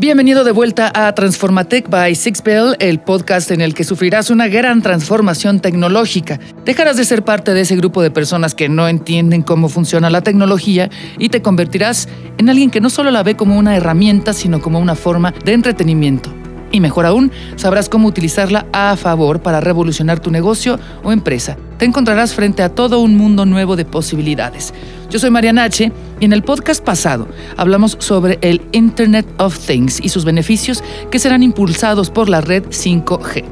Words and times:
Bienvenido 0.00 0.44
de 0.44 0.52
vuelta 0.52 0.92
a 0.94 1.12
Transformatech 1.12 1.90
by 1.90 2.14
Sixbell, 2.14 2.76
el 2.78 3.00
podcast 3.00 3.50
en 3.50 3.60
el 3.60 3.74
que 3.74 3.82
sufrirás 3.82 4.30
una 4.30 4.46
gran 4.46 4.80
transformación 4.80 5.58
tecnológica. 5.58 6.38
Dejarás 6.64 6.96
de 6.96 7.04
ser 7.04 7.24
parte 7.24 7.52
de 7.52 7.62
ese 7.62 7.74
grupo 7.74 8.00
de 8.00 8.12
personas 8.12 8.54
que 8.54 8.68
no 8.68 8.86
entienden 8.86 9.42
cómo 9.42 9.68
funciona 9.68 10.08
la 10.08 10.20
tecnología 10.20 10.88
y 11.18 11.30
te 11.30 11.42
convertirás 11.42 12.08
en 12.38 12.48
alguien 12.48 12.70
que 12.70 12.80
no 12.80 12.90
solo 12.90 13.10
la 13.10 13.24
ve 13.24 13.34
como 13.34 13.58
una 13.58 13.76
herramienta, 13.76 14.34
sino 14.34 14.62
como 14.62 14.78
una 14.78 14.94
forma 14.94 15.34
de 15.44 15.54
entretenimiento. 15.54 16.32
Y 16.70 16.78
mejor 16.78 17.04
aún, 17.04 17.32
sabrás 17.56 17.88
cómo 17.88 18.06
utilizarla 18.06 18.66
a 18.72 18.94
favor 18.94 19.42
para 19.42 19.60
revolucionar 19.60 20.20
tu 20.20 20.30
negocio 20.30 20.78
o 21.02 21.10
empresa. 21.10 21.56
Te 21.76 21.86
encontrarás 21.86 22.34
frente 22.34 22.62
a 22.62 22.68
todo 22.68 23.00
un 23.00 23.16
mundo 23.16 23.46
nuevo 23.46 23.74
de 23.74 23.84
posibilidades. 23.84 24.72
Yo 25.10 25.18
soy 25.18 25.30
Mariana 25.30 25.64
H. 25.64 25.90
y 26.20 26.24
en 26.24 26.34
el 26.34 26.42
podcast 26.42 26.84
pasado 26.84 27.28
hablamos 27.56 27.96
sobre 27.98 28.38
el 28.42 28.60
Internet 28.72 29.26
of 29.38 29.58
Things 29.58 30.00
y 30.02 30.10
sus 30.10 30.26
beneficios 30.26 30.84
que 31.10 31.18
serán 31.18 31.42
impulsados 31.42 32.10
por 32.10 32.28
la 32.28 32.42
red 32.42 32.64
5G. 32.64 33.42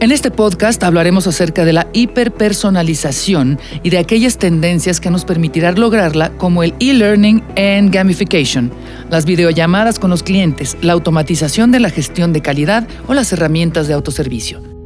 En 0.00 0.12
este 0.12 0.30
podcast 0.30 0.82
hablaremos 0.82 1.26
acerca 1.26 1.64
de 1.64 1.72
la 1.72 1.86
hiperpersonalización 1.94 3.58
y 3.82 3.88
de 3.88 3.98
aquellas 3.98 4.36
tendencias 4.36 5.00
que 5.00 5.10
nos 5.10 5.24
permitirán 5.24 5.80
lograrla 5.80 6.32
como 6.36 6.62
el 6.62 6.74
e-learning 6.80 7.42
and 7.56 7.94
gamification, 7.94 8.70
las 9.10 9.24
videollamadas 9.24 9.98
con 9.98 10.10
los 10.10 10.22
clientes, 10.22 10.76
la 10.82 10.92
automatización 10.92 11.70
de 11.70 11.80
la 11.80 11.90
gestión 11.90 12.34
de 12.34 12.42
calidad 12.42 12.86
o 13.08 13.14
las 13.14 13.32
herramientas 13.32 13.88
de 13.88 13.94
autoservicio. 13.94 14.79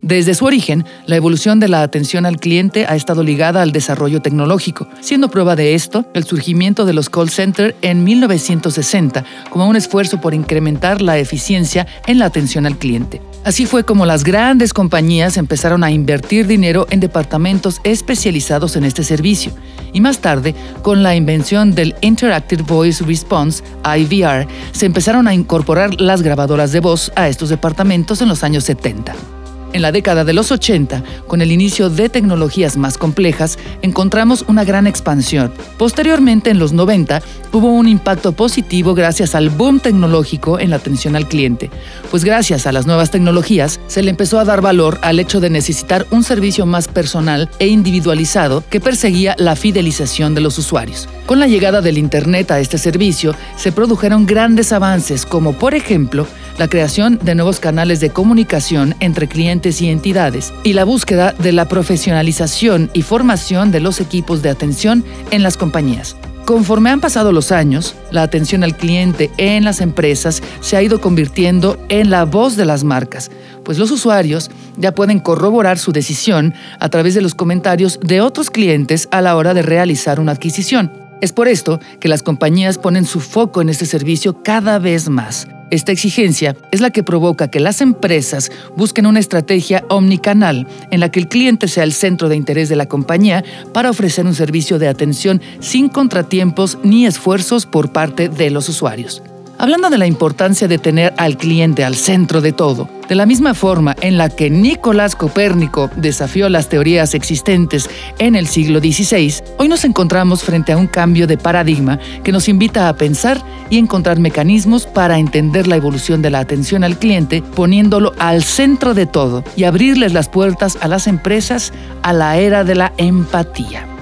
Desde 0.00 0.34
su 0.34 0.44
origen, 0.44 0.84
la 1.06 1.16
evolución 1.16 1.58
de 1.58 1.66
la 1.66 1.82
atención 1.82 2.24
al 2.24 2.38
cliente 2.38 2.86
ha 2.86 2.94
estado 2.94 3.24
ligada 3.24 3.62
al 3.62 3.72
desarrollo 3.72 4.22
tecnológico, 4.22 4.86
siendo 5.00 5.28
prueba 5.28 5.56
de 5.56 5.74
esto 5.74 6.06
el 6.14 6.22
surgimiento 6.22 6.84
de 6.84 6.92
los 6.92 7.10
call 7.10 7.30
centers 7.30 7.74
en 7.82 8.04
1960 8.04 9.24
como 9.50 9.66
un 9.66 9.74
esfuerzo 9.74 10.20
por 10.20 10.34
incrementar 10.34 11.02
la 11.02 11.18
eficiencia 11.18 11.88
en 12.06 12.20
la 12.20 12.26
atención 12.26 12.64
al 12.64 12.78
cliente. 12.78 13.20
Así 13.42 13.66
fue 13.66 13.82
como 13.82 14.06
las 14.06 14.22
grandes 14.22 14.72
compañías 14.72 15.36
empezaron 15.36 15.82
a 15.82 15.90
invertir 15.90 16.46
dinero 16.46 16.86
en 16.90 17.00
departamentos 17.00 17.80
especializados 17.82 18.76
en 18.76 18.84
este 18.84 19.02
servicio. 19.02 19.52
Y 19.92 20.00
más 20.00 20.20
tarde, 20.20 20.54
con 20.82 21.02
la 21.02 21.16
invención 21.16 21.74
del 21.74 21.96
Interactive 22.02 22.62
Voice 22.62 23.04
Response, 23.04 23.64
IVR, 23.84 24.46
se 24.70 24.86
empezaron 24.86 25.26
a 25.26 25.34
incorporar 25.34 26.00
las 26.00 26.22
grabadoras 26.22 26.70
de 26.70 26.80
voz 26.80 27.10
a 27.16 27.28
estos 27.28 27.48
departamentos 27.48 28.22
en 28.22 28.28
los 28.28 28.44
años 28.44 28.62
70. 28.64 29.37
En 29.72 29.82
la 29.82 29.92
década 29.92 30.24
de 30.24 30.32
los 30.32 30.50
80, 30.50 31.02
con 31.26 31.42
el 31.42 31.52
inicio 31.52 31.90
de 31.90 32.08
tecnologías 32.08 32.76
más 32.76 32.96
complejas, 32.96 33.58
encontramos 33.82 34.44
una 34.48 34.64
gran 34.64 34.86
expansión. 34.86 35.52
Posteriormente, 35.76 36.50
en 36.50 36.58
los 36.58 36.72
90, 36.72 37.22
hubo 37.52 37.70
un 37.72 37.86
impacto 37.86 38.32
positivo 38.32 38.94
gracias 38.94 39.34
al 39.34 39.50
boom 39.50 39.80
tecnológico 39.80 40.58
en 40.58 40.70
la 40.70 40.76
atención 40.76 41.16
al 41.16 41.28
cliente, 41.28 41.70
pues 42.10 42.24
gracias 42.24 42.66
a 42.66 42.72
las 42.72 42.86
nuevas 42.86 43.10
tecnologías 43.10 43.80
se 43.88 44.02
le 44.02 44.10
empezó 44.10 44.38
a 44.38 44.44
dar 44.44 44.60
valor 44.60 44.98
al 45.02 45.20
hecho 45.20 45.40
de 45.40 45.50
necesitar 45.50 46.06
un 46.10 46.24
servicio 46.24 46.64
más 46.66 46.88
personal 46.88 47.50
e 47.58 47.68
individualizado 47.68 48.64
que 48.70 48.80
perseguía 48.80 49.34
la 49.38 49.56
fidelización 49.56 50.34
de 50.34 50.40
los 50.40 50.58
usuarios. 50.58 51.08
Con 51.26 51.40
la 51.40 51.46
llegada 51.46 51.82
del 51.82 51.98
Internet 51.98 52.50
a 52.50 52.60
este 52.60 52.78
servicio, 52.78 53.34
se 53.56 53.72
produjeron 53.72 54.24
grandes 54.24 54.72
avances 54.72 55.26
como, 55.26 55.52
por 55.52 55.74
ejemplo, 55.74 56.26
la 56.58 56.68
creación 56.68 57.18
de 57.22 57.34
nuevos 57.34 57.60
canales 57.60 58.00
de 58.00 58.10
comunicación 58.10 58.94
entre 59.00 59.28
clientes 59.28 59.80
y 59.80 59.88
entidades 59.88 60.52
y 60.64 60.72
la 60.74 60.84
búsqueda 60.84 61.32
de 61.32 61.52
la 61.52 61.68
profesionalización 61.68 62.90
y 62.92 63.02
formación 63.02 63.70
de 63.70 63.80
los 63.80 64.00
equipos 64.00 64.42
de 64.42 64.50
atención 64.50 65.04
en 65.30 65.42
las 65.42 65.56
compañías. 65.56 66.16
Conforme 66.44 66.88
han 66.88 67.00
pasado 67.00 67.30
los 67.30 67.52
años, 67.52 67.94
la 68.10 68.22
atención 68.22 68.64
al 68.64 68.74
cliente 68.74 69.30
en 69.36 69.64
las 69.64 69.82
empresas 69.82 70.42
se 70.60 70.78
ha 70.78 70.82
ido 70.82 70.98
convirtiendo 70.98 71.78
en 71.90 72.08
la 72.08 72.24
voz 72.24 72.56
de 72.56 72.64
las 72.64 72.84
marcas, 72.84 73.30
pues 73.64 73.76
los 73.76 73.90
usuarios 73.90 74.50
ya 74.78 74.94
pueden 74.94 75.20
corroborar 75.20 75.78
su 75.78 75.92
decisión 75.92 76.54
a 76.80 76.88
través 76.88 77.14
de 77.14 77.20
los 77.20 77.34
comentarios 77.34 78.00
de 78.02 78.22
otros 78.22 78.50
clientes 78.50 79.08
a 79.10 79.20
la 79.20 79.36
hora 79.36 79.52
de 79.52 79.60
realizar 79.60 80.20
una 80.20 80.32
adquisición. 80.32 81.07
Es 81.20 81.32
por 81.32 81.48
esto 81.48 81.80
que 82.00 82.08
las 82.08 82.22
compañías 82.22 82.78
ponen 82.78 83.04
su 83.04 83.20
foco 83.20 83.60
en 83.60 83.68
este 83.68 83.86
servicio 83.86 84.42
cada 84.42 84.78
vez 84.78 85.08
más. 85.08 85.48
Esta 85.70 85.92
exigencia 85.92 86.56
es 86.70 86.80
la 86.80 86.90
que 86.90 87.02
provoca 87.02 87.48
que 87.48 87.60
las 87.60 87.80
empresas 87.80 88.50
busquen 88.76 89.04
una 89.04 89.18
estrategia 89.18 89.84
omnicanal 89.90 90.66
en 90.90 91.00
la 91.00 91.10
que 91.10 91.20
el 91.20 91.28
cliente 91.28 91.68
sea 91.68 91.84
el 91.84 91.92
centro 91.92 92.28
de 92.28 92.36
interés 92.36 92.68
de 92.68 92.76
la 92.76 92.86
compañía 92.86 93.44
para 93.74 93.90
ofrecer 93.90 94.24
un 94.24 94.34
servicio 94.34 94.78
de 94.78 94.88
atención 94.88 95.42
sin 95.60 95.88
contratiempos 95.88 96.78
ni 96.84 97.04
esfuerzos 97.04 97.66
por 97.66 97.92
parte 97.92 98.28
de 98.28 98.50
los 98.50 98.68
usuarios. 98.68 99.22
Hablando 99.60 99.90
de 99.90 99.98
la 99.98 100.06
importancia 100.06 100.68
de 100.68 100.78
tener 100.78 101.12
al 101.16 101.36
cliente 101.36 101.84
al 101.84 101.96
centro 101.96 102.40
de 102.40 102.52
todo, 102.52 102.88
de 103.08 103.16
la 103.16 103.26
misma 103.26 103.54
forma 103.54 103.96
en 104.00 104.16
la 104.16 104.28
que 104.28 104.50
Nicolás 104.50 105.16
Copérnico 105.16 105.90
desafió 105.96 106.48
las 106.48 106.68
teorías 106.68 107.12
existentes 107.12 107.90
en 108.20 108.36
el 108.36 108.46
siglo 108.46 108.78
XVI, 108.78 109.42
hoy 109.56 109.66
nos 109.66 109.84
encontramos 109.84 110.44
frente 110.44 110.70
a 110.70 110.76
un 110.76 110.86
cambio 110.86 111.26
de 111.26 111.38
paradigma 111.38 111.98
que 112.22 112.30
nos 112.30 112.48
invita 112.48 112.88
a 112.88 112.94
pensar 112.94 113.42
y 113.68 113.78
encontrar 113.78 114.20
mecanismos 114.20 114.86
para 114.86 115.18
entender 115.18 115.66
la 115.66 115.74
evolución 115.74 116.22
de 116.22 116.30
la 116.30 116.38
atención 116.38 116.84
al 116.84 116.96
cliente 116.96 117.42
poniéndolo 117.42 118.12
al 118.20 118.44
centro 118.44 118.94
de 118.94 119.06
todo 119.06 119.42
y 119.56 119.64
abrirles 119.64 120.12
las 120.12 120.28
puertas 120.28 120.78
a 120.80 120.86
las 120.86 121.08
empresas 121.08 121.72
a 122.02 122.12
la 122.12 122.38
era 122.38 122.62
de 122.62 122.76
la 122.76 122.92
empatía. 122.96 123.97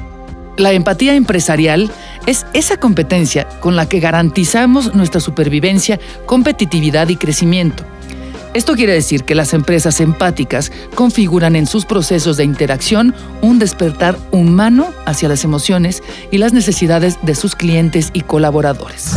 La 0.56 0.72
empatía 0.72 1.14
empresarial 1.14 1.90
es 2.26 2.46
esa 2.54 2.78
competencia 2.78 3.46
con 3.60 3.76
la 3.76 3.88
que 3.88 4.00
garantizamos 4.00 4.94
nuestra 4.94 5.20
supervivencia, 5.20 6.00
competitividad 6.24 7.08
y 7.08 7.16
crecimiento. 7.16 7.84
Esto 8.56 8.74
quiere 8.74 8.94
decir 8.94 9.24
que 9.24 9.34
las 9.34 9.52
empresas 9.52 10.00
empáticas 10.00 10.72
configuran 10.94 11.56
en 11.56 11.66
sus 11.66 11.84
procesos 11.84 12.38
de 12.38 12.44
interacción 12.44 13.14
un 13.42 13.58
despertar 13.58 14.16
humano 14.32 14.94
hacia 15.04 15.28
las 15.28 15.44
emociones 15.44 16.02
y 16.30 16.38
las 16.38 16.54
necesidades 16.54 17.18
de 17.20 17.34
sus 17.34 17.54
clientes 17.54 18.08
y 18.14 18.22
colaboradores. 18.22 19.14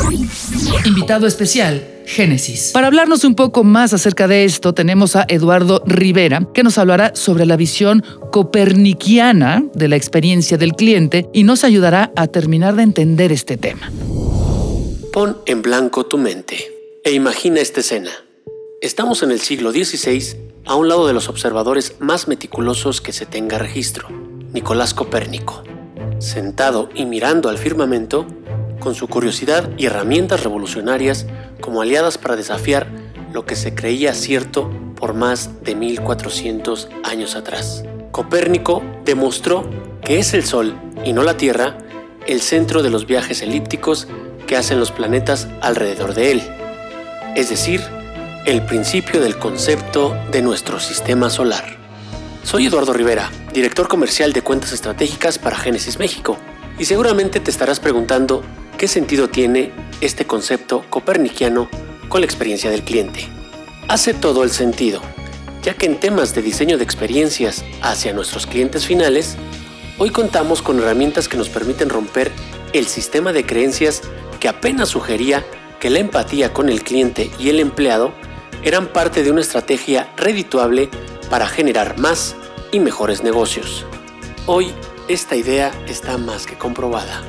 Invitado 0.83 1.25
especial, 1.25 1.87
Génesis. 2.05 2.71
Para 2.73 2.87
hablarnos 2.87 3.23
un 3.23 3.33
poco 3.33 3.63
más 3.63 3.93
acerca 3.93 4.27
de 4.27 4.43
esto, 4.43 4.73
tenemos 4.73 5.15
a 5.15 5.23
Eduardo 5.29 5.83
Rivera, 5.85 6.45
que 6.53 6.63
nos 6.63 6.77
hablará 6.77 7.15
sobre 7.15 7.45
la 7.45 7.55
visión 7.55 8.03
coperniquiana 8.33 9.63
de 9.73 9.87
la 9.87 9.95
experiencia 9.95 10.57
del 10.57 10.73
cliente 10.73 11.29
y 11.31 11.43
nos 11.45 11.63
ayudará 11.63 12.11
a 12.17 12.27
terminar 12.27 12.75
de 12.75 12.83
entender 12.83 13.31
este 13.31 13.55
tema. 13.55 13.89
Pon 15.13 15.37
en 15.45 15.61
blanco 15.61 16.05
tu 16.05 16.17
mente 16.17 16.57
e 17.05 17.13
imagina 17.13 17.61
esta 17.61 17.79
escena. 17.79 18.11
Estamos 18.81 19.23
en 19.23 19.31
el 19.31 19.41
siglo 19.41 19.73
XVI, 19.73 20.37
a 20.65 20.75
un 20.75 20.87
lado 20.87 21.05
de 21.05 21.11
los 21.11 21.27
observadores 21.27 21.95
más 21.99 22.29
meticulosos 22.29 23.01
que 23.01 23.11
se 23.11 23.25
tenga 23.25 23.57
registro, 23.57 24.07
Nicolás 24.53 24.93
Copérnico. 24.93 25.63
Sentado 26.19 26.87
y 26.95 27.05
mirando 27.05 27.49
al 27.49 27.57
firmamento, 27.57 28.25
con 28.79 28.95
su 28.95 29.09
curiosidad 29.09 29.69
y 29.77 29.87
herramientas 29.87 30.45
revolucionarias 30.45 31.25
como 31.59 31.81
aliadas 31.81 32.17
para 32.17 32.37
desafiar 32.37 32.87
lo 33.33 33.45
que 33.45 33.57
se 33.57 33.75
creía 33.75 34.13
cierto 34.13 34.71
por 34.95 35.13
más 35.13 35.61
de 35.61 35.75
1400 35.75 36.87
años 37.03 37.35
atrás. 37.35 37.83
Copérnico 38.11 38.81
demostró 39.03 39.69
que 40.01 40.19
es 40.19 40.33
el 40.33 40.45
Sol 40.45 40.73
y 41.03 41.11
no 41.11 41.23
la 41.23 41.35
Tierra 41.35 41.77
el 42.27 42.39
centro 42.39 42.81
de 42.81 42.91
los 42.91 43.05
viajes 43.05 43.41
elípticos 43.41 44.07
que 44.47 44.55
hacen 44.55 44.79
los 44.79 44.91
planetas 44.91 45.49
alrededor 45.59 46.13
de 46.13 46.31
él, 46.31 46.43
es 47.35 47.49
decir, 47.49 47.81
el 48.49 48.63
principio 48.63 49.21
del 49.21 49.37
concepto 49.37 50.17
de 50.31 50.41
nuestro 50.41 50.79
sistema 50.79 51.29
solar. 51.29 51.77
Soy 52.43 52.65
Eduardo 52.65 52.93
Rivera, 52.93 53.29
director 53.53 53.87
comercial 53.87 54.33
de 54.33 54.41
cuentas 54.41 54.71
estratégicas 54.71 55.37
para 55.37 55.55
Génesis 55.55 55.99
México, 55.99 56.35
y 56.79 56.85
seguramente 56.85 57.39
te 57.39 57.51
estarás 57.51 57.79
preguntando 57.79 58.43
¿Qué 58.75 58.87
sentido 58.87 59.29
tiene 59.29 59.71
este 60.01 60.25
concepto 60.25 60.83
copernikiano 60.89 61.69
con 62.07 62.21
la 62.21 62.25
experiencia 62.25 62.71
del 62.71 62.81
cliente? 62.81 63.27
Hace 63.87 64.15
todo 64.15 64.43
el 64.43 64.49
sentido, 64.49 64.99
ya 65.61 65.75
que 65.75 65.85
en 65.85 65.99
temas 65.99 66.33
de 66.33 66.41
diseño 66.41 66.79
de 66.79 66.85
experiencias 66.85 67.63
hacia 67.83 68.13
nuestros 68.13 68.47
clientes 68.47 68.83
finales, 68.83 69.37
hoy 69.99 70.09
contamos 70.09 70.63
con 70.63 70.79
herramientas 70.79 71.27
que 71.27 71.37
nos 71.37 71.49
permiten 71.49 71.89
romper 71.89 72.31
el 72.73 72.87
sistema 72.87 73.31
de 73.31 73.45
creencias 73.45 74.01
que 74.39 74.47
apenas 74.47 74.89
sugería 74.89 75.45
que 75.79 75.91
la 75.91 75.99
empatía 75.99 76.51
con 76.51 76.69
el 76.69 76.81
cliente 76.81 77.29
y 77.37 77.49
el 77.49 77.59
empleado 77.59 78.11
eran 78.63 78.87
parte 78.87 79.23
de 79.23 79.31
una 79.31 79.41
estrategia 79.41 80.11
redituable 80.17 80.89
para 81.29 81.47
generar 81.47 81.97
más 81.97 82.35
y 82.71 82.79
mejores 82.79 83.23
negocios. 83.23 83.85
Hoy 84.45 84.73
esta 85.07 85.35
idea 85.35 85.71
está 85.87 86.17
más 86.17 86.45
que 86.45 86.57
comprobada. 86.57 87.21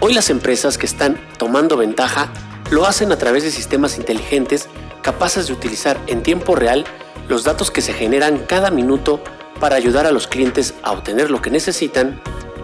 Hoy 0.00 0.14
las 0.14 0.30
empresas 0.30 0.78
que 0.78 0.86
están 0.86 1.20
tomando 1.38 1.76
ventaja 1.76 2.32
lo 2.70 2.86
hacen 2.86 3.12
a 3.12 3.18
través 3.18 3.42
de 3.42 3.50
sistemas 3.50 3.98
inteligentes 3.98 4.68
capaces 5.02 5.46
de 5.46 5.52
utilizar 5.52 6.00
en 6.06 6.22
tiempo 6.22 6.54
real 6.54 6.84
los 7.28 7.44
datos 7.44 7.70
que 7.70 7.82
se 7.82 7.92
generan 7.92 8.38
cada 8.38 8.70
minuto 8.70 9.20
para 9.60 9.76
ayudar 9.76 10.06
a 10.06 10.12
los 10.12 10.26
clientes 10.26 10.74
a 10.82 10.92
obtener 10.92 11.30
lo 11.30 11.42
que 11.42 11.50
necesitan 11.50 12.20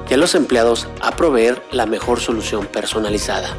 y 0.08 0.14
a 0.14 0.16
los 0.16 0.34
empleados 0.34 0.88
a 1.00 1.14
proveer 1.14 1.62
la 1.70 1.86
mejor 1.86 2.20
solución 2.20 2.66
personalizada. 2.66 3.54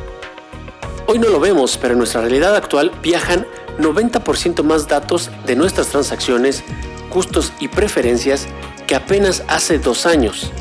Hoy 1.05 1.19
no 1.19 1.29
lo 1.29 1.39
vemos, 1.39 1.77
pero 1.77 1.93
en 1.93 1.99
nuestra 1.99 2.21
realidad 2.21 2.55
actual 2.55 2.91
viajan 3.01 3.47
90% 3.79 4.63
más 4.63 4.87
datos 4.87 5.31
de 5.45 5.55
nuestras 5.55 5.87
transacciones, 5.87 6.63
gustos 7.09 7.53
y 7.59 7.67
preferencias 7.67 8.47
que 8.85 8.95
apenas 8.95 9.43
hace 9.47 9.79
dos 9.79 10.05
años. 10.05 10.51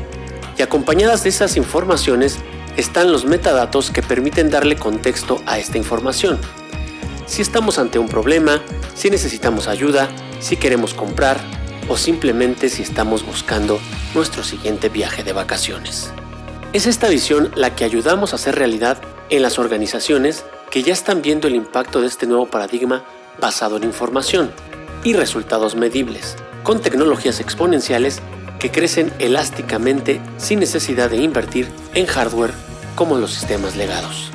Y 0.57 0.61
acompañadas 0.61 1.23
de 1.23 1.29
esas 1.29 1.57
informaciones 1.57 2.39
están 2.77 3.11
los 3.11 3.25
metadatos 3.25 3.91
que 3.91 4.01
permiten 4.01 4.49
darle 4.49 4.75
contexto 4.75 5.41
a 5.45 5.59
esta 5.59 5.77
información. 5.77 6.39
Si 7.25 7.41
estamos 7.41 7.77
ante 7.77 7.99
un 7.99 8.07
problema, 8.07 8.61
si 8.95 9.09
necesitamos 9.09 9.67
ayuda, 9.67 10.09
si 10.39 10.57
queremos 10.57 10.93
comprar 10.93 11.37
o 11.87 11.97
simplemente 11.97 12.69
si 12.69 12.83
estamos 12.83 13.25
buscando 13.25 13.79
nuestro 14.15 14.43
siguiente 14.43 14.89
viaje 14.89 15.23
de 15.23 15.33
vacaciones. 15.33 16.11
Es 16.71 16.85
esta 16.85 17.09
visión 17.09 17.51
la 17.55 17.75
que 17.75 17.83
ayudamos 17.83 18.31
a 18.31 18.35
hacer 18.35 18.55
realidad 18.55 19.01
en 19.29 19.41
las 19.41 19.59
organizaciones 19.59 20.45
que 20.69 20.83
ya 20.83 20.93
están 20.93 21.21
viendo 21.21 21.47
el 21.47 21.55
impacto 21.55 22.01
de 22.01 22.07
este 22.07 22.27
nuevo 22.27 22.47
paradigma 22.47 23.03
basado 23.39 23.77
en 23.77 23.83
información 23.83 24.51
y 25.03 25.13
resultados 25.13 25.75
medibles, 25.75 26.35
con 26.63 26.81
tecnologías 26.81 27.39
exponenciales 27.39 28.21
que 28.59 28.71
crecen 28.71 29.11
elásticamente 29.19 30.19
sin 30.37 30.59
necesidad 30.59 31.09
de 31.09 31.17
invertir 31.17 31.67
en 31.93 32.05
hardware 32.05 32.51
como 32.95 33.17
los 33.17 33.31
sistemas 33.31 33.75
legados. 33.75 34.31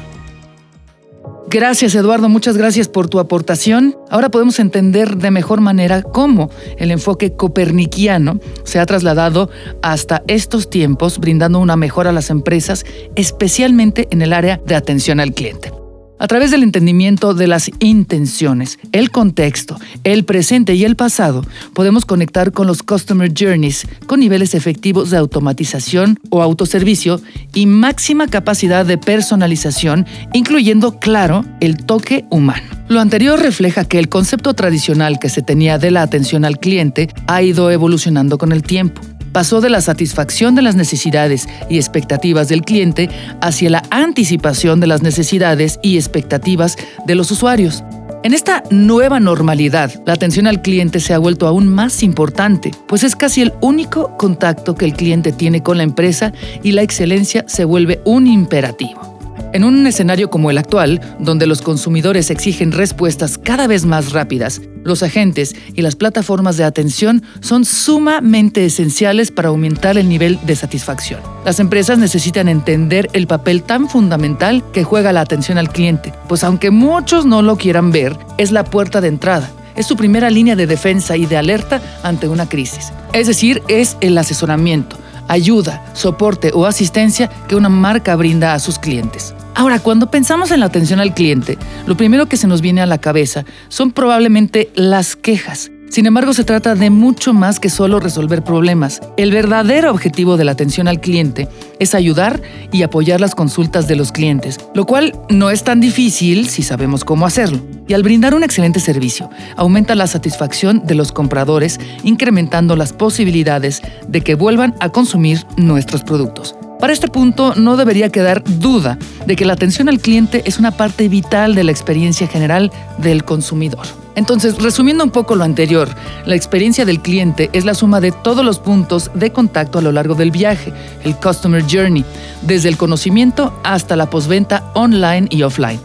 Gracias 1.51 1.95
Eduardo, 1.95 2.29
muchas 2.29 2.57
gracias 2.57 2.89
por 2.89 3.09
tu 3.09 3.21
aportación. 3.21 3.97
Ahora 4.11 4.29
podemos 4.29 4.59
entender 4.59 5.19
de 5.19 5.31
mejor 5.31 5.61
manera 5.61 6.03
cómo 6.03 6.51
el 6.79 6.91
enfoque 6.91 7.37
coperniquiano 7.37 8.41
se 8.65 8.81
ha 8.81 8.87
trasladado 8.87 9.51
hasta 9.81 10.25
estos 10.27 10.69
tiempos, 10.69 11.21
brindando 11.21 11.61
una 11.61 11.77
mejora 11.77 12.11
a 12.11 12.15
las 12.15 12.31
empresas, 12.31 12.85
especialmente 13.15 14.09
en 14.11 14.23
el 14.23 14.33
área 14.33 14.61
de 14.67 14.75
atención 14.75 15.21
al 15.21 15.33
cliente. 15.33 15.84
A 16.19 16.29
través 16.29 16.53
del 16.53 16.63
entendimiento 16.63 17.35
de 17.35 17.49
las 17.49 17.71
intenciones, 17.81 18.79
el 18.93 19.11
contexto, 19.11 19.79
el 20.05 20.25
presente 20.25 20.75
y 20.75 20.85
el 20.85 20.95
pasado, 20.95 21.45
podemos 21.75 22.05
conectar 22.05 22.53
con 22.53 22.69
los 22.69 22.83
Customer 22.83 23.33
Journeys 23.37 23.87
con 24.07 24.21
niveles 24.21 24.55
efectivos 24.55 25.11
de 25.11 25.17
automatización 25.17 26.21
o 26.31 26.41
autoservicio 26.41 27.21
y 27.53 27.67
máxima 27.67 28.29
capacidad 28.29 28.87
de 28.87 28.97
personalización, 28.97 30.07
incluyendo, 30.33 31.01
claro, 31.01 31.45
el 31.61 31.85
toque 31.85 32.25
humano. 32.31 32.63
Lo 32.89 33.01
anterior 33.01 33.41
refleja 33.41 33.85
que 33.85 33.99
el 33.99 34.09
concepto 34.09 34.55
tradicional 34.55 35.19
que 35.19 35.29
se 35.29 35.43
tenía 35.43 35.79
de 35.79 35.91
la 35.91 36.03
atención 36.03 36.45
al 36.45 36.59
cliente 36.59 37.09
ha 37.27 37.43
ido 37.43 37.71
evolucionando 37.71 38.39
con 38.39 38.53
el 38.53 38.63
tiempo 38.63 39.01
pasó 39.35 39.61
de 39.61 39.69
la 39.69 39.83
satisfacción 39.83 40.55
de 40.55 40.63
las 40.63 40.77
necesidades 40.77 41.47
y 41.69 41.77
expectativas 41.77 42.49
del 42.49 42.63
cliente 42.63 43.11
hacia 43.43 43.69
la 43.69 43.83
anticipación 43.91 44.81
de 44.81 44.87
las 44.87 45.03
necesidades 45.03 45.79
y 45.83 45.97
expectativas 45.97 46.77
de 47.05 47.15
los 47.17 47.31
usuarios. 47.31 47.85
En 48.23 48.33
esta 48.33 48.63
nueva 48.71 49.21
normalidad, 49.21 49.93
la 50.07 50.15
atención 50.15 50.47
al 50.47 50.63
cliente 50.63 51.01
se 51.01 51.13
ha 51.13 51.19
vuelto 51.19 51.47
aún 51.47 51.69
más 51.69 52.03
importante, 52.03 52.71
pues 52.87 53.03
es 53.05 53.17
casi 53.17 53.43
el 53.43 53.53
único 53.61 54.17
contacto 54.17 54.77
que 54.77 54.87
el 54.87 54.95
cliente 54.95 55.31
tiene 55.31 55.63
con 55.63 55.77
la 55.77 55.83
empresa 55.83 56.33
y 56.63 56.73
la 56.73 56.81
excelencia 56.81 57.45
se 57.47 57.67
vuelve 57.67 58.01
un 58.07 58.27
imperativo. 58.27 59.14
En 59.55 59.63
un 59.63 59.87
escenario 59.87 60.31
como 60.31 60.51
el 60.51 60.59
actual, 60.59 61.01
donde 61.21 61.47
los 61.47 61.63
consumidores 61.63 62.29
exigen 62.31 62.73
respuestas 62.73 63.39
cada 63.39 63.69
vez 63.69 63.87
más 63.87 64.11
rápidas, 64.11 64.61
los 64.83 65.05
agentes 65.05 65.55
y 65.75 65.83
las 65.83 65.95
plataformas 65.95 66.57
de 66.57 66.65
atención 66.65 67.23
son 67.39 67.65
sumamente 67.65 68.65
esenciales 68.65 69.31
para 69.31 69.51
aumentar 69.51 69.97
el 69.97 70.09
nivel 70.09 70.41
de 70.45 70.57
satisfacción. 70.57 71.21
Las 71.45 71.61
empresas 71.61 71.99
necesitan 71.99 72.49
entender 72.49 73.09
el 73.13 73.29
papel 73.29 73.63
tan 73.63 73.89
fundamental 73.89 74.65
que 74.73 74.83
juega 74.83 75.13
la 75.13 75.21
atención 75.21 75.57
al 75.57 75.71
cliente, 75.71 76.13
pues 76.29 76.43
aunque 76.43 76.73
muchos 76.73 77.25
no 77.25 77.41
lo 77.41 77.57
quieran 77.57 77.93
ver, 77.93 78.19
es 78.39 78.51
la 78.51 78.65
puerta 78.65 79.01
de 79.01 79.07
entrada 79.07 79.53
es 79.77 79.87
su 79.87 79.97
primera 79.97 80.31
línea 80.31 80.55
de 80.55 80.69
defensa 80.69 81.17
y 81.17 81.27
de 81.27 81.37
alerta 81.37 81.83
ante 82.05 82.29
una 82.29 82.49
crisis. 82.49 82.93
Es 83.13 83.27
decir, 83.27 83.61
es 83.67 83.97
el 84.01 84.17
asesoramiento, 84.17 84.97
ayuda, 85.29 85.85
soporte 85.95 86.51
o 86.55 86.67
asistencia 86.67 87.31
que 87.49 87.57
una 87.57 87.69
marca 87.69 88.17
brinda 88.17 88.55
a 88.55 88.59
sus 88.59 88.79
clientes. 88.79 89.35
Ahora, 89.55 89.79
cuando 89.79 90.11
pensamos 90.11 90.51
en 90.51 90.61
la 90.61 90.67
atención 90.67 91.01
al 91.01 91.15
cliente, 91.15 91.59
lo 91.87 91.97
primero 91.97 92.27
que 92.27 92.37
se 92.37 92.49
nos 92.49 92.61
viene 92.61 92.83
a 92.83 92.87
la 92.87 92.99
cabeza 92.99 93.45
son 93.69 93.93
probablemente 93.93 94.71
las 94.75 95.15
quejas. 95.15 95.71
Sin 95.95 96.07
embargo, 96.07 96.35
se 96.35 96.43
trata 96.43 96.75
de 96.75 96.91
mucho 96.91 97.33
más 97.33 97.61
que 97.61 97.71
solo 97.71 98.01
resolver 98.01 98.43
problemas. 98.43 99.01
El 99.17 99.31
verdadero 99.31 99.93
objetivo 99.93 100.37
de 100.37 100.43
la 100.43 100.51
atención 100.51 100.89
al 100.89 101.01
cliente 101.01 101.47
es 101.79 101.95
ayudar 101.95 102.43
y 102.73 102.83
apoyar 102.83 103.21
las 103.21 103.37
consultas 103.37 103.87
de 103.87 103.95
los 103.95 104.11
clientes, 104.11 104.59
lo 104.75 104.87
cual 104.87 105.13
no 105.31 105.51
es 105.51 105.63
tan 105.63 105.79
difícil 105.79 106.49
si 106.49 106.65
sabemos 106.65 107.05
cómo 107.05 107.27
hacerlo. 107.27 107.61
Y 107.87 107.95
al 107.95 108.03
brindar 108.03 108.35
un 108.35 108.43
excelente 108.43 108.81
servicio, 108.81 109.31
aumenta 109.57 109.95
la 109.95 110.09
satisfacción 110.09 110.85
de 110.85 110.97
los 110.97 111.13
compradores, 111.13 111.79
incrementando 112.03 112.75
las 112.75 112.93
posibilidades 112.93 113.81
de 114.09 114.21
que 114.21 114.35
vuelvan 114.35 114.75
a 114.81 114.89
consumir 114.89 115.47
nuestros 115.57 116.03
productos. 116.03 116.57
Para 116.81 116.93
este 116.93 117.07
punto 117.07 117.55
no 117.55 117.77
debería 117.77 118.09
quedar 118.09 118.43
duda 118.43 118.99
de 119.27 119.37
que 119.37 119.45
la 119.45 119.53
atención 119.53 119.89
al 119.89 120.01
cliente 120.01 120.43
es 120.45 120.59
una 120.59 120.73
parte 120.73 121.09
vital 121.09 121.55
de 121.55 121.63
la 121.63 121.71
experiencia 121.71 122.27
general 122.27 122.73
del 122.99 123.25
consumidor. 123.25 123.87
Entonces, 124.17 124.63
resumiendo 124.63 125.05
un 125.05 125.11
poco 125.11 125.35
lo 125.35 125.45
anterior, 125.45 125.89
la 126.25 126.35
experiencia 126.35 126.85
del 126.85 127.01
cliente 127.01 127.51
es 127.53 127.65
la 127.65 127.75
suma 127.75 128.01
de 128.01 128.13
todos 128.13 128.45
los 128.45 128.59
puntos 128.59 129.11
de 129.15 129.33
contacto 129.33 129.79
a 129.79 129.83
lo 129.83 129.93
largo 129.93 130.15
del 130.15 130.31
viaje, 130.31 130.73
el 131.03 131.17
Customer 131.17 131.63
Journey, 131.63 132.05
desde 132.43 132.69
el 132.69 132.77
conocimiento 132.77 133.53
hasta 133.65 133.97
la 133.97 134.11
postventa 134.11 134.71
online 134.75 135.27
y 135.31 135.43
offline. 135.43 135.81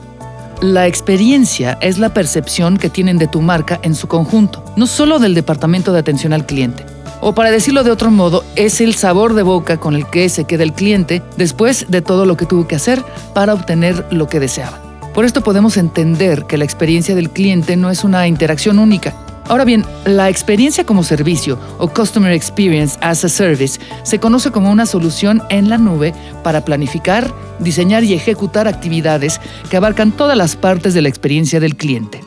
La 0.62 0.88
experiencia 0.88 1.78
es 1.82 1.98
la 2.00 2.14
percepción 2.14 2.78
que 2.78 2.90
tienen 2.90 3.18
de 3.18 3.28
tu 3.28 3.42
marca 3.42 3.80
en 3.82 3.96
su 3.96 4.08
conjunto, 4.08 4.64
no 4.76 4.88
solo 4.88 5.18
del 5.18 5.34
departamento 5.34 5.94
de 5.94 6.00
atención 6.00 6.34
al 6.34 6.46
cliente. 6.46 6.86
O 7.22 7.34
para 7.34 7.52
decirlo 7.52 7.84
de 7.84 7.92
otro 7.92 8.12
modo, 8.12 8.44
es 8.56 8.82
el 8.82 8.94
sabor 8.94 9.34
de 9.34 9.44
boca 9.44 9.78
con 9.78 9.96
el 9.96 10.06
que 10.10 10.30
se 10.30 10.46
queda 10.46 10.64
el 10.64 10.74
cliente 10.74 11.22
después 11.38 11.86
de 11.90 12.02
todo 12.02 12.26
lo 12.26 12.38
que 12.38 12.46
tuvo 12.46 12.68
que 12.68 12.76
hacer 12.76 13.04
para 13.34 13.54
obtener 13.54 14.06
lo 14.12 14.28
que 14.28 14.40
deseaba. 14.40 14.89
Por 15.14 15.26
esto 15.26 15.42
podemos 15.42 15.78
entender 15.78 16.46
que 16.46 16.58
la 16.58 16.64
experiencia 16.64 17.16
del 17.16 17.32
cliente 17.32 17.76
no 17.76 17.90
es 17.90 18.04
una 18.04 18.28
interacción 18.28 18.80
única. 18.80 19.14
Ahora 19.48 19.66
bien, 19.66 19.84
la 20.06 20.30
experiencia 20.30 20.86
como 20.86 21.04
servicio 21.04 21.58
o 21.80 21.90
Customer 21.90 22.32
Experience 22.32 22.98
as 23.02 23.26
a 23.26 23.30
Service 23.30 23.80
se 24.04 24.20
conoce 24.20 24.52
como 24.52 24.72
una 24.72 24.86
solución 24.86 25.42
en 25.50 25.70
la 25.70 25.80
nube 25.80 26.14
para 26.44 26.64
planificar, 26.64 27.34
diseñar 27.60 28.04
y 28.04 28.14
ejecutar 28.14 28.68
actividades 28.68 29.42
que 29.70 29.78
abarcan 29.78 30.12
todas 30.12 30.38
las 30.38 30.56
partes 30.56 30.94
de 30.94 31.02
la 31.02 31.10
experiencia 31.10 31.60
del 31.60 31.76
cliente. 31.76 32.22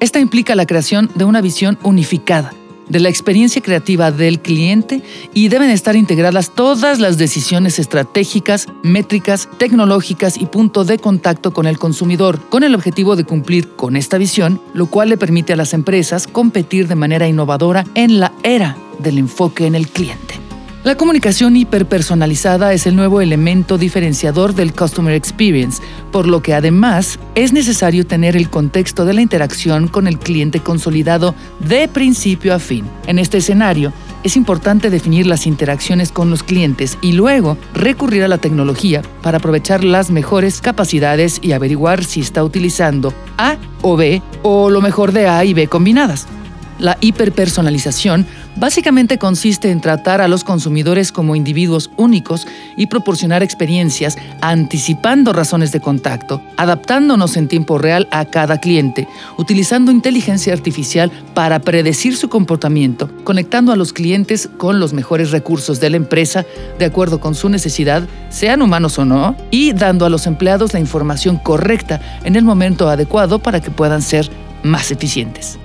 Esta 0.00 0.20
implica 0.20 0.54
la 0.54 0.66
creación 0.66 1.10
de 1.14 1.24
una 1.24 1.40
visión 1.40 1.78
unificada 1.82 2.52
de 2.90 3.00
la 3.00 3.08
experiencia 3.08 3.62
creativa 3.62 4.10
del 4.12 4.40
cliente 4.40 5.02
y 5.32 5.48
deben 5.48 5.70
estar 5.70 5.96
integradas 5.96 6.50
todas 6.50 6.98
las 6.98 7.16
decisiones 7.16 7.78
estratégicas, 7.78 8.66
métricas, 8.82 9.48
tecnológicas 9.56 10.36
y 10.36 10.46
punto 10.46 10.84
de 10.84 10.98
contacto 10.98 11.52
con 11.52 11.66
el 11.66 11.78
consumidor, 11.78 12.40
con 12.50 12.64
el 12.64 12.74
objetivo 12.74 13.16
de 13.16 13.24
cumplir 13.24 13.70
con 13.70 13.96
esta 13.96 14.18
visión, 14.18 14.60
lo 14.74 14.86
cual 14.86 15.08
le 15.08 15.16
permite 15.16 15.52
a 15.52 15.56
las 15.56 15.72
empresas 15.72 16.26
competir 16.26 16.88
de 16.88 16.96
manera 16.96 17.28
innovadora 17.28 17.84
en 17.94 18.20
la 18.20 18.32
era 18.42 18.76
del 18.98 19.18
enfoque 19.18 19.66
en 19.66 19.74
el 19.74 19.88
cliente. 19.88 20.49
La 20.82 20.96
comunicación 20.96 21.56
hiperpersonalizada 21.56 22.72
es 22.72 22.86
el 22.86 22.96
nuevo 22.96 23.20
elemento 23.20 23.76
diferenciador 23.76 24.54
del 24.54 24.72
Customer 24.72 25.14
Experience, 25.14 25.82
por 26.10 26.26
lo 26.26 26.40
que 26.40 26.54
además 26.54 27.18
es 27.34 27.52
necesario 27.52 28.06
tener 28.06 28.34
el 28.34 28.48
contexto 28.48 29.04
de 29.04 29.12
la 29.12 29.20
interacción 29.20 29.88
con 29.88 30.06
el 30.06 30.18
cliente 30.18 30.60
consolidado 30.60 31.34
de 31.58 31.86
principio 31.86 32.54
a 32.54 32.58
fin. 32.58 32.86
En 33.06 33.18
este 33.18 33.36
escenario, 33.36 33.92
es 34.24 34.38
importante 34.38 34.88
definir 34.88 35.26
las 35.26 35.46
interacciones 35.46 36.12
con 36.12 36.30
los 36.30 36.42
clientes 36.42 36.96
y 37.02 37.12
luego 37.12 37.58
recurrir 37.74 38.24
a 38.24 38.28
la 38.28 38.38
tecnología 38.38 39.02
para 39.20 39.36
aprovechar 39.36 39.84
las 39.84 40.10
mejores 40.10 40.62
capacidades 40.62 41.40
y 41.42 41.52
averiguar 41.52 42.04
si 42.04 42.20
está 42.20 42.42
utilizando 42.42 43.12
A 43.36 43.58
o 43.82 43.98
B 43.98 44.22
o 44.42 44.70
lo 44.70 44.80
mejor 44.80 45.12
de 45.12 45.28
A 45.28 45.44
y 45.44 45.52
B 45.52 45.66
combinadas. 45.66 46.26
La 46.78 46.96
hiperpersonalización 47.02 48.26
básicamente 48.56 49.18
consiste 49.18 49.70
en 49.70 49.80
tratar 49.80 50.20
a 50.20 50.28
los 50.28 50.44
consumidores 50.44 51.12
como 51.12 51.36
individuos 51.36 51.90
únicos 51.96 52.46
y 52.76 52.86
proporcionar 52.86 53.42
experiencias 53.42 54.16
anticipando 54.40 55.32
razones 55.32 55.72
de 55.72 55.80
contacto, 55.80 56.42
adaptándonos 56.56 57.36
en 57.36 57.48
tiempo 57.48 57.78
real 57.78 58.08
a 58.10 58.24
cada 58.24 58.58
cliente, 58.58 59.08
utilizando 59.36 59.90
inteligencia 59.90 60.52
artificial 60.52 61.10
para 61.34 61.60
predecir 61.60 62.16
su 62.16 62.28
comportamiento, 62.28 63.10
conectando 63.24 63.72
a 63.72 63.76
los 63.76 63.92
clientes 63.92 64.48
con 64.56 64.80
los 64.80 64.92
mejores 64.92 65.30
recursos 65.30 65.80
de 65.80 65.90
la 65.90 65.96
empresa 65.96 66.44
de 66.78 66.84
acuerdo 66.84 67.20
con 67.20 67.34
su 67.34 67.48
necesidad, 67.48 68.08
sean 68.28 68.62
humanos 68.62 68.98
o 68.98 69.04
no, 69.04 69.36
y 69.50 69.72
dando 69.72 70.04
a 70.04 70.10
los 70.10 70.26
empleados 70.26 70.72
la 70.72 70.80
información 70.80 71.36
correcta 71.36 72.00
en 72.24 72.36
el 72.36 72.44
momento 72.44 72.88
adecuado 72.88 73.38
para 73.38 73.60
que 73.60 73.70
puedan 73.70 74.02
ser 74.02 74.30
más 74.62 74.90
eficientes. 74.90 75.58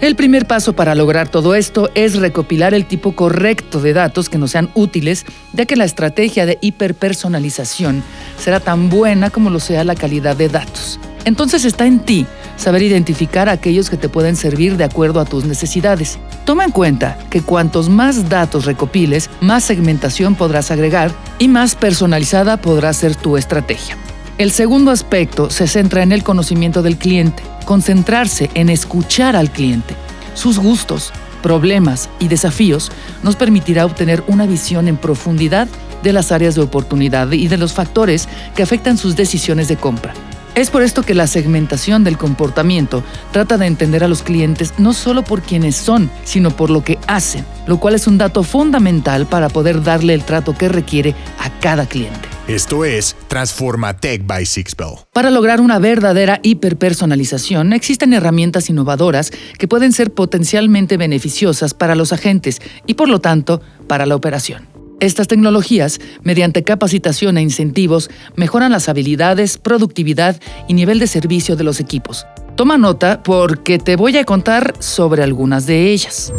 El 0.00 0.16
primer 0.16 0.46
paso 0.46 0.74
para 0.74 0.94
lograr 0.94 1.28
todo 1.28 1.54
esto 1.54 1.90
es 1.94 2.16
recopilar 2.16 2.74
el 2.74 2.84
tipo 2.84 3.12
correcto 3.12 3.80
de 3.80 3.92
datos 3.92 4.28
que 4.28 4.38
nos 4.38 4.50
sean 4.50 4.70
útiles, 4.74 5.24
ya 5.52 5.64
que 5.64 5.76
la 5.76 5.84
estrategia 5.84 6.46
de 6.46 6.58
hiperpersonalización 6.60 8.02
será 8.38 8.60
tan 8.60 8.90
buena 8.90 9.30
como 9.30 9.50
lo 9.50 9.60
sea 9.60 9.84
la 9.84 9.94
calidad 9.94 10.36
de 10.36 10.48
datos. 10.48 11.00
Entonces 11.24 11.64
está 11.64 11.86
en 11.86 12.00
ti 12.00 12.26
saber 12.56 12.82
identificar 12.82 13.48
aquellos 13.48 13.88
que 13.88 13.96
te 13.96 14.10
pueden 14.10 14.36
servir 14.36 14.76
de 14.76 14.84
acuerdo 14.84 15.20
a 15.20 15.24
tus 15.24 15.44
necesidades. 15.44 16.18
Toma 16.44 16.64
en 16.64 16.70
cuenta 16.70 17.16
que 17.30 17.40
cuantos 17.40 17.88
más 17.88 18.28
datos 18.28 18.66
recopiles, 18.66 19.30
más 19.40 19.64
segmentación 19.64 20.34
podrás 20.34 20.70
agregar 20.70 21.12
y 21.38 21.48
más 21.48 21.74
personalizada 21.74 22.58
podrá 22.58 22.92
ser 22.92 23.16
tu 23.16 23.38
estrategia. 23.38 23.96
El 24.36 24.50
segundo 24.50 24.90
aspecto 24.90 25.48
se 25.48 25.66
centra 25.66 26.02
en 26.02 26.12
el 26.12 26.24
conocimiento 26.24 26.82
del 26.82 26.98
cliente, 26.98 27.42
concentrarse 27.64 28.50
en 28.54 28.68
escuchar 28.68 29.36
al 29.36 29.50
cliente, 29.50 29.94
sus 30.34 30.58
gustos, 30.58 31.12
problemas 31.42 32.08
y 32.18 32.28
desafíos 32.28 32.90
nos 33.22 33.36
permitirá 33.36 33.84
obtener 33.84 34.24
una 34.28 34.46
visión 34.46 34.88
en 34.88 34.96
profundidad 34.96 35.68
de 36.02 36.12
las 36.12 36.32
áreas 36.32 36.54
de 36.54 36.62
oportunidad 36.62 37.32
y 37.32 37.48
de 37.48 37.56
los 37.56 37.72
factores 37.72 38.28
que 38.54 38.62
afectan 38.62 38.96
sus 38.96 39.16
decisiones 39.16 39.68
de 39.68 39.76
compra. 39.76 40.14
Es 40.54 40.70
por 40.70 40.82
esto 40.82 41.02
que 41.02 41.14
la 41.14 41.26
segmentación 41.26 42.04
del 42.04 42.16
comportamiento 42.16 43.02
trata 43.32 43.58
de 43.58 43.66
entender 43.66 44.04
a 44.04 44.08
los 44.08 44.22
clientes 44.22 44.74
no 44.78 44.92
solo 44.92 45.24
por 45.24 45.42
quienes 45.42 45.74
son, 45.74 46.10
sino 46.22 46.50
por 46.50 46.70
lo 46.70 46.84
que 46.84 46.98
hacen, 47.08 47.44
lo 47.66 47.78
cual 47.78 47.94
es 47.94 48.06
un 48.06 48.18
dato 48.18 48.44
fundamental 48.44 49.26
para 49.26 49.48
poder 49.48 49.82
darle 49.82 50.14
el 50.14 50.22
trato 50.22 50.54
que 50.54 50.68
requiere 50.68 51.14
a 51.40 51.50
cada 51.58 51.86
cliente. 51.86 52.33
Esto 52.46 52.84
es 52.84 53.16
Transforma 53.28 53.96
Tech 53.96 54.26
by 54.26 54.44
Sixpel. 54.44 54.96
Para 55.14 55.30
lograr 55.30 55.62
una 55.62 55.78
verdadera 55.78 56.40
hiperpersonalización, 56.42 57.72
existen 57.72 58.12
herramientas 58.12 58.68
innovadoras 58.68 59.30
que 59.58 59.66
pueden 59.66 59.92
ser 59.92 60.12
potencialmente 60.12 60.98
beneficiosas 60.98 61.72
para 61.72 61.94
los 61.94 62.12
agentes 62.12 62.60
y, 62.84 62.94
por 62.94 63.08
lo 63.08 63.18
tanto, 63.18 63.62
para 63.88 64.04
la 64.04 64.14
operación. 64.14 64.68
Estas 65.00 65.26
tecnologías, 65.26 66.00
mediante 66.22 66.64
capacitación 66.64 67.38
e 67.38 67.42
incentivos, 67.42 68.10
mejoran 68.36 68.72
las 68.72 68.90
habilidades, 68.90 69.56
productividad 69.56 70.38
y 70.68 70.74
nivel 70.74 70.98
de 70.98 71.06
servicio 71.06 71.56
de 71.56 71.64
los 71.64 71.80
equipos. 71.80 72.26
Toma 72.56 72.76
nota 72.76 73.22
porque 73.22 73.78
te 73.78 73.96
voy 73.96 74.18
a 74.18 74.24
contar 74.24 74.74
sobre 74.80 75.22
algunas 75.22 75.64
de 75.64 75.92
ellas. 75.92 76.30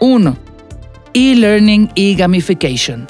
1. 0.00 0.36
E-Learning 1.14 1.92
y 1.94 2.16
Gamification. 2.16 3.06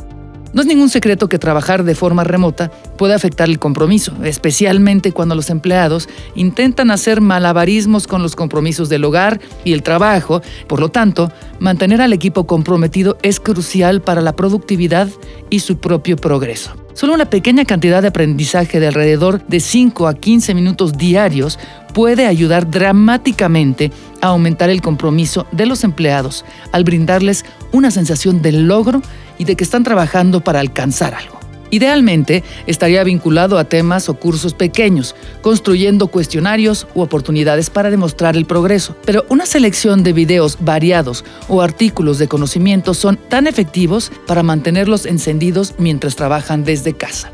No 0.54 0.60
es 0.60 0.68
ningún 0.68 0.88
secreto 0.88 1.28
que 1.28 1.40
trabajar 1.40 1.82
de 1.82 1.96
forma 1.96 2.22
remota 2.22 2.70
puede 2.96 3.12
afectar 3.12 3.48
el 3.48 3.58
compromiso, 3.58 4.14
especialmente 4.22 5.10
cuando 5.10 5.34
los 5.34 5.50
empleados 5.50 6.08
intentan 6.36 6.92
hacer 6.92 7.20
malabarismos 7.20 8.06
con 8.06 8.22
los 8.22 8.36
compromisos 8.36 8.88
del 8.88 9.04
hogar 9.04 9.40
y 9.64 9.72
el 9.72 9.82
trabajo. 9.82 10.42
Por 10.68 10.78
lo 10.78 10.90
tanto, 10.90 11.32
mantener 11.58 12.00
al 12.00 12.12
equipo 12.12 12.46
comprometido 12.46 13.18
es 13.22 13.40
crucial 13.40 14.00
para 14.00 14.20
la 14.20 14.36
productividad 14.36 15.08
y 15.50 15.58
su 15.58 15.78
propio 15.78 16.16
progreso. 16.16 16.76
Solo 16.92 17.14
una 17.14 17.28
pequeña 17.28 17.64
cantidad 17.64 18.00
de 18.00 18.08
aprendizaje 18.08 18.78
de 18.78 18.86
alrededor 18.86 19.44
de 19.48 19.58
5 19.58 20.06
a 20.06 20.14
15 20.14 20.54
minutos 20.54 20.92
diarios 20.96 21.58
puede 21.92 22.28
ayudar 22.28 22.70
dramáticamente 22.70 23.90
a 24.20 24.28
aumentar 24.28 24.70
el 24.70 24.80
compromiso 24.80 25.48
de 25.50 25.66
los 25.66 25.82
empleados 25.82 26.44
al 26.70 26.84
brindarles 26.84 27.44
una 27.72 27.90
sensación 27.90 28.40
de 28.40 28.52
logro 28.52 29.02
y 29.38 29.44
de 29.44 29.56
que 29.56 29.64
están 29.64 29.84
trabajando 29.84 30.42
para 30.42 30.60
alcanzar 30.60 31.14
algo. 31.14 31.44
Idealmente, 31.74 32.44
estaría 32.68 33.02
vinculado 33.02 33.58
a 33.58 33.64
temas 33.64 34.08
o 34.08 34.14
cursos 34.14 34.54
pequeños, 34.54 35.16
construyendo 35.42 36.06
cuestionarios 36.06 36.86
u 36.94 37.00
oportunidades 37.00 37.68
para 37.68 37.90
demostrar 37.90 38.36
el 38.36 38.44
progreso. 38.44 38.96
Pero 39.04 39.26
una 39.28 39.44
selección 39.44 40.04
de 40.04 40.12
videos 40.12 40.58
variados 40.60 41.24
o 41.48 41.62
artículos 41.62 42.18
de 42.18 42.28
conocimiento 42.28 42.94
son 42.94 43.16
tan 43.16 43.48
efectivos 43.48 44.12
para 44.28 44.44
mantenerlos 44.44 45.04
encendidos 45.04 45.74
mientras 45.78 46.14
trabajan 46.14 46.62
desde 46.62 46.94
casa. 46.94 47.32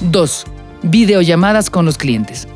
2. 0.00 0.44
Videollamadas 0.82 1.70
con 1.70 1.86
los 1.86 1.96
clientes. 1.96 2.46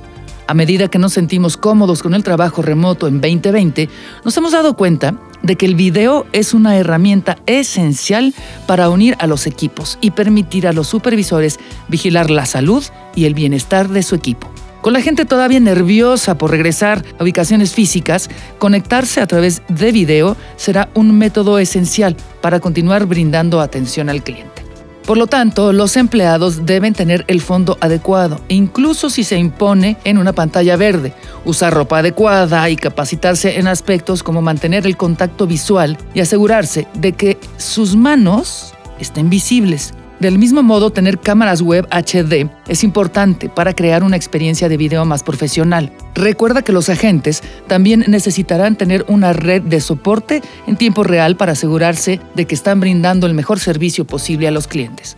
A 0.47 0.53
medida 0.55 0.89
que 0.89 0.99
nos 0.99 1.13
sentimos 1.15 1.57
cómodos 1.57 2.03
con 2.03 2.15
el 2.15 2.23
trabajo 2.23 2.61
remoto 2.61 3.07
en 3.07 3.21
2020, 3.21 3.89
nos 4.25 4.37
hemos 4.37 4.53
dado 4.53 4.77
cuenta 4.77 5.15
de 5.43 5.57
que 5.57 5.67
el 5.67 5.75
video 5.75 6.27
es 6.33 6.55
una 6.55 6.77
herramienta 6.77 7.39
esencial 7.47 8.35
para 8.67 8.91
unir 8.91 9.17
a 9.19 9.27
los 9.27 9.47
equipos 9.47 9.99
y 10.01 10.11
permitir 10.11 10.67
a 10.67 10.73
los 10.73 10.89
supervisores 10.89 11.59
vigilar 11.89 12.31
la 12.31 12.47
salud 12.47 12.85
y 13.15 13.25
el 13.25 13.35
bienestar 13.35 13.89
de 13.89 14.03
su 14.03 14.15
equipo. 14.15 14.51
Con 14.81 14.93
la 14.93 15.01
gente 15.01 15.25
todavía 15.25 15.59
nerviosa 15.59 16.39
por 16.39 16.51
regresar 16.51 17.05
a 17.19 17.23
ubicaciones 17.23 17.75
físicas, 17.75 18.31
conectarse 18.59 19.21
a 19.21 19.27
través 19.27 19.63
de 19.69 19.91
video 19.91 20.37
será 20.57 20.89
un 20.95 21.19
método 21.19 21.59
esencial 21.59 22.17
para 22.41 22.61
continuar 22.61 23.07
brindando 23.07 23.61
atención 23.61 24.09
al 24.09 24.23
cliente. 24.23 24.68
Por 25.09 25.17
lo 25.17 25.27
tanto, 25.27 25.73
los 25.73 25.97
empleados 25.97 26.67
deben 26.67 26.93
tener 26.93 27.25
el 27.29 27.41
fondo 27.41 27.79
adecuado, 27.81 28.43
incluso 28.49 29.09
si 29.09 29.25
se 29.25 29.39
impone 29.39 29.97
en 30.05 30.19
una 30.19 30.35
pantalla 30.35 30.77
verde, 30.77 31.15
usar 31.47 31.73
ropa 31.73 32.01
adecuada 32.01 32.69
y 32.69 32.77
capacitarse 32.77 33.59
en 33.59 33.69
aspectos 33.69 34.23
como 34.23 34.43
mantener 34.43 34.87
el 34.87 34.99
contacto 34.99 35.47
visual 35.47 35.97
y 36.13 36.21
asegurarse 36.21 36.89
de 36.93 37.13
que 37.13 37.39
sus 37.57 37.97
manos 37.97 38.75
estén 39.01 39.31
visibles. 39.31 39.95
Del 40.21 40.39
mismo 40.39 40.65
modo, 40.65 40.91
tener 40.91 41.21
cámaras 41.21 41.63
web 41.63 41.87
HD 41.91 42.51
es 42.67 42.83
importante 42.83 43.49
para 43.49 43.75
crear 43.75 44.03
una 44.03 44.17
experiencia 44.17 44.69
de 44.69 44.77
video 44.77 45.05
más 45.05 45.23
profesional. 45.23 45.93
Recuerda 46.15 46.63
que 46.63 46.73
los 46.73 46.89
agentes 46.89 47.43
también 47.69 48.05
necesitarán 48.09 48.77
tener 48.77 49.05
una 49.09 49.33
red 49.33 49.63
de 49.63 49.81
soporte 49.81 50.43
en 50.67 50.77
tiempo 50.77 51.05
real 51.05 51.37
para 51.37 51.53
asegurarse 51.53 52.21
de 52.35 52.47
que 52.47 52.57
están 52.57 52.81
brindando 52.81 53.29
el 53.29 53.35
mejor 53.35 53.61
servicio 53.61 54.07
posible 54.07 54.49
a 54.49 54.51
los 54.51 54.67
clientes. 54.67 55.17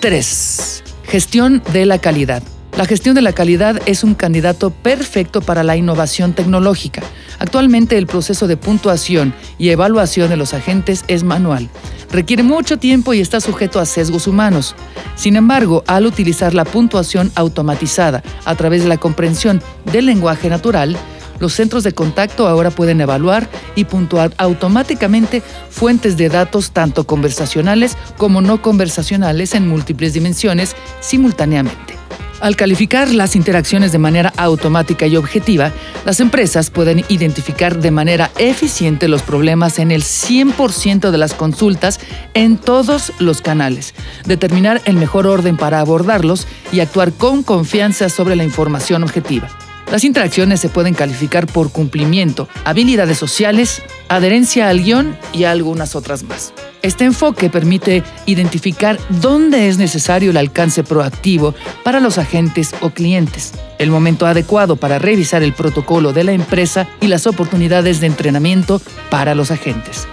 3. 0.00 0.84
Gestión 1.04 1.62
de 1.72 1.86
la 1.86 1.98
calidad. 1.98 2.42
La 2.78 2.84
gestión 2.84 3.16
de 3.16 3.22
la 3.22 3.32
calidad 3.32 3.82
es 3.86 4.04
un 4.04 4.14
candidato 4.14 4.70
perfecto 4.70 5.40
para 5.40 5.64
la 5.64 5.76
innovación 5.76 6.32
tecnológica. 6.32 7.02
Actualmente 7.40 7.98
el 7.98 8.06
proceso 8.06 8.46
de 8.46 8.56
puntuación 8.56 9.34
y 9.58 9.70
evaluación 9.70 10.30
de 10.30 10.36
los 10.36 10.54
agentes 10.54 11.04
es 11.08 11.24
manual 11.24 11.68
requiere 12.12 12.44
mucho 12.44 12.78
tiempo 12.78 13.12
y 13.14 13.20
está 13.20 13.40
sujeto 13.40 13.80
a 13.80 13.84
sesgos 13.84 14.28
humanos. 14.28 14.76
Sin 15.16 15.34
embargo, 15.34 15.82
al 15.88 16.06
utilizar 16.06 16.54
la 16.54 16.64
puntuación 16.64 17.32
automatizada 17.34 18.22
a 18.44 18.54
través 18.54 18.84
de 18.84 18.88
la 18.88 18.96
comprensión 18.96 19.60
del 19.92 20.06
lenguaje 20.06 20.48
natural, 20.48 20.96
los 21.40 21.54
centros 21.54 21.82
de 21.82 21.92
contacto 21.92 22.46
ahora 22.46 22.70
pueden 22.70 23.00
evaluar 23.00 23.48
y 23.74 23.86
puntuar 23.86 24.32
automáticamente 24.38 25.42
fuentes 25.68 26.16
de 26.16 26.28
datos 26.28 26.70
tanto 26.70 27.06
conversacionales 27.08 27.96
como 28.16 28.40
no 28.40 28.62
conversacionales 28.62 29.54
en 29.54 29.66
múltiples 29.66 30.12
dimensiones 30.14 30.76
simultáneamente. 31.00 31.97
Al 32.40 32.54
calificar 32.54 33.12
las 33.12 33.34
interacciones 33.34 33.90
de 33.90 33.98
manera 33.98 34.32
automática 34.36 35.06
y 35.08 35.16
objetiva, 35.16 35.72
las 36.04 36.20
empresas 36.20 36.70
pueden 36.70 37.04
identificar 37.08 37.80
de 37.80 37.90
manera 37.90 38.30
eficiente 38.38 39.08
los 39.08 39.22
problemas 39.22 39.80
en 39.80 39.90
el 39.90 40.02
100% 40.04 41.10
de 41.10 41.18
las 41.18 41.34
consultas 41.34 41.98
en 42.34 42.56
todos 42.56 43.12
los 43.18 43.42
canales, 43.42 43.92
determinar 44.24 44.80
el 44.84 44.96
mejor 44.96 45.26
orden 45.26 45.56
para 45.56 45.80
abordarlos 45.80 46.46
y 46.70 46.78
actuar 46.78 47.12
con 47.12 47.42
confianza 47.42 48.08
sobre 48.08 48.36
la 48.36 48.44
información 48.44 49.02
objetiva. 49.02 49.48
Las 49.90 50.04
interacciones 50.04 50.60
se 50.60 50.68
pueden 50.68 50.94
calificar 50.94 51.46
por 51.46 51.72
cumplimiento, 51.72 52.48
habilidades 52.64 53.18
sociales, 53.18 53.82
adherencia 54.08 54.68
al 54.68 54.84
guion 54.84 55.16
y 55.32 55.44
algunas 55.44 55.96
otras 55.96 56.22
más. 56.22 56.52
Este 56.82 57.04
enfoque 57.04 57.50
permite 57.50 58.04
identificar 58.26 58.98
dónde 59.08 59.68
es 59.68 59.78
necesario 59.78 60.30
el 60.30 60.36
alcance 60.36 60.84
proactivo 60.84 61.54
para 61.82 61.98
los 61.98 62.18
agentes 62.18 62.72
o 62.80 62.90
clientes, 62.90 63.52
el 63.78 63.90
momento 63.90 64.26
adecuado 64.26 64.76
para 64.76 64.98
revisar 64.98 65.42
el 65.42 65.54
protocolo 65.54 66.12
de 66.12 66.24
la 66.24 66.32
empresa 66.32 66.88
y 67.00 67.08
las 67.08 67.26
oportunidades 67.26 68.00
de 68.00 68.06
entrenamiento 68.06 68.80
para 69.10 69.34
los 69.34 69.50
agentes. 69.50 70.06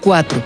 4. 0.00 0.42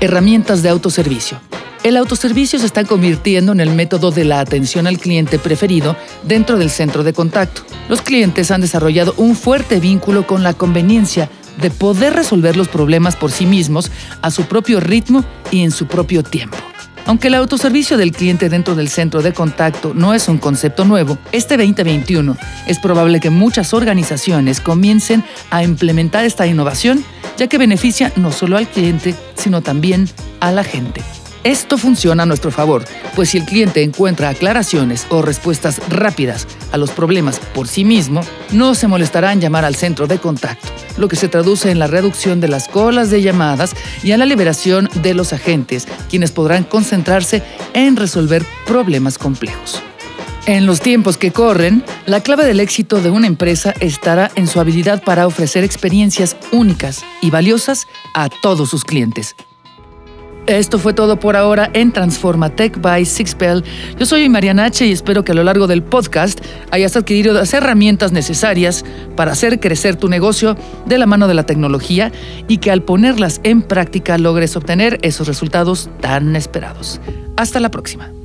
Herramientas 0.00 0.62
de 0.62 0.68
autoservicio. 0.68 1.40
El 1.82 1.96
autoservicio 1.96 2.58
se 2.58 2.66
está 2.66 2.84
convirtiendo 2.84 3.52
en 3.52 3.60
el 3.60 3.70
método 3.70 4.10
de 4.10 4.24
la 4.24 4.40
atención 4.40 4.86
al 4.86 4.98
cliente 4.98 5.38
preferido 5.38 5.96
dentro 6.24 6.58
del 6.58 6.70
centro 6.70 7.04
de 7.04 7.12
contacto. 7.12 7.62
Los 7.88 8.02
clientes 8.02 8.50
han 8.50 8.60
desarrollado 8.60 9.14
un 9.16 9.36
fuerte 9.36 9.78
vínculo 9.78 10.26
con 10.26 10.42
la 10.42 10.52
conveniencia 10.52 11.30
de 11.60 11.70
poder 11.70 12.14
resolver 12.14 12.56
los 12.56 12.68
problemas 12.68 13.16
por 13.16 13.30
sí 13.30 13.46
mismos 13.46 13.90
a 14.22 14.30
su 14.30 14.44
propio 14.44 14.80
ritmo 14.80 15.24
y 15.50 15.62
en 15.62 15.70
su 15.70 15.86
propio 15.86 16.22
tiempo. 16.22 16.56
Aunque 17.06 17.28
el 17.28 17.34
autoservicio 17.34 17.96
del 17.96 18.10
cliente 18.10 18.48
dentro 18.48 18.74
del 18.74 18.88
centro 18.88 19.22
de 19.22 19.32
contacto 19.32 19.94
no 19.94 20.12
es 20.12 20.26
un 20.28 20.38
concepto 20.38 20.84
nuevo, 20.84 21.18
este 21.30 21.56
2021 21.56 22.36
es 22.66 22.78
probable 22.80 23.20
que 23.20 23.30
muchas 23.30 23.72
organizaciones 23.74 24.60
comiencen 24.60 25.22
a 25.50 25.62
implementar 25.62 26.24
esta 26.24 26.48
innovación, 26.48 27.04
ya 27.36 27.46
que 27.46 27.58
beneficia 27.58 28.12
no 28.16 28.32
solo 28.32 28.56
al 28.56 28.66
cliente, 28.66 29.14
sino 29.36 29.62
también 29.62 30.08
a 30.40 30.50
la 30.50 30.64
gente. 30.64 31.00
Esto 31.46 31.78
funciona 31.78 32.24
a 32.24 32.26
nuestro 32.26 32.50
favor, 32.50 32.84
pues 33.14 33.28
si 33.28 33.38
el 33.38 33.44
cliente 33.44 33.84
encuentra 33.84 34.30
aclaraciones 34.30 35.06
o 35.10 35.22
respuestas 35.22 35.80
rápidas 35.88 36.44
a 36.72 36.76
los 36.76 36.90
problemas 36.90 37.38
por 37.38 37.68
sí 37.68 37.84
mismo, 37.84 38.22
no 38.50 38.74
se 38.74 38.88
molestará 38.88 39.32
llamar 39.32 39.64
al 39.64 39.76
centro 39.76 40.08
de 40.08 40.18
contacto, 40.18 40.66
lo 40.96 41.06
que 41.06 41.14
se 41.14 41.28
traduce 41.28 41.70
en 41.70 41.78
la 41.78 41.86
reducción 41.86 42.40
de 42.40 42.48
las 42.48 42.66
colas 42.66 43.10
de 43.10 43.22
llamadas 43.22 43.76
y 44.02 44.10
en 44.10 44.18
la 44.18 44.26
liberación 44.26 44.88
de 44.94 45.14
los 45.14 45.32
agentes, 45.32 45.86
quienes 46.10 46.32
podrán 46.32 46.64
concentrarse 46.64 47.44
en 47.74 47.94
resolver 47.94 48.44
problemas 48.66 49.16
complejos. 49.16 49.80
En 50.46 50.66
los 50.66 50.80
tiempos 50.80 51.16
que 51.16 51.30
corren, 51.30 51.84
la 52.06 52.22
clave 52.24 52.44
del 52.44 52.58
éxito 52.58 53.00
de 53.00 53.10
una 53.10 53.28
empresa 53.28 53.72
estará 53.78 54.32
en 54.34 54.48
su 54.48 54.58
habilidad 54.58 55.00
para 55.00 55.28
ofrecer 55.28 55.62
experiencias 55.62 56.36
únicas 56.50 57.04
y 57.22 57.30
valiosas 57.30 57.86
a 58.14 58.30
todos 58.30 58.68
sus 58.68 58.82
clientes. 58.84 59.36
Esto 60.46 60.78
fue 60.78 60.92
todo 60.92 61.18
por 61.18 61.34
ahora 61.34 61.70
en 61.72 61.90
Transforma 61.90 62.50
Tech 62.50 62.80
by 62.80 63.04
Sixpel. 63.04 63.64
Yo 63.98 64.06
soy 64.06 64.28
Mariana 64.28 64.66
H 64.66 64.86
y 64.86 64.92
espero 64.92 65.24
que 65.24 65.32
a 65.32 65.34
lo 65.34 65.42
largo 65.42 65.66
del 65.66 65.82
podcast 65.82 66.40
hayas 66.70 66.96
adquirido 66.96 67.34
las 67.34 67.52
herramientas 67.52 68.12
necesarias 68.12 68.84
para 69.16 69.32
hacer 69.32 69.58
crecer 69.58 69.96
tu 69.96 70.08
negocio 70.08 70.56
de 70.86 70.98
la 70.98 71.06
mano 71.06 71.26
de 71.26 71.34
la 71.34 71.46
tecnología 71.46 72.12
y 72.46 72.58
que 72.58 72.70
al 72.70 72.82
ponerlas 72.82 73.40
en 73.42 73.60
práctica 73.60 74.18
logres 74.18 74.54
obtener 74.54 75.00
esos 75.02 75.26
resultados 75.26 75.90
tan 76.00 76.36
esperados. 76.36 77.00
Hasta 77.36 77.58
la 77.58 77.72
próxima. 77.72 78.15